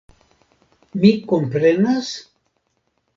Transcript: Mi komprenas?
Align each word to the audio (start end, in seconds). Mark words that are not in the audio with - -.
Mi 1.03 1.11
komprenas? 1.33 2.09